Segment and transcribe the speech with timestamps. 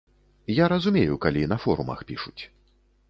[0.59, 2.43] Я разумею, калі на форумах пішуць.